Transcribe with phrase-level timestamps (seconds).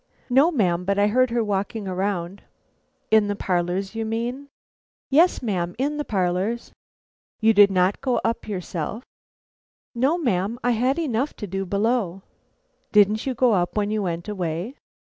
[0.31, 2.41] "No, ma'am; but I heard her walking around."
[3.11, 4.47] "In the parlors, you mean?"
[5.11, 6.71] "Yes, ma'am, in the parlors."
[7.39, 9.03] "You did not go up yourself?"
[9.93, 12.23] "No, ma'am, I had enough to do below."
[12.91, 14.73] "Didn't you go up when you went away?"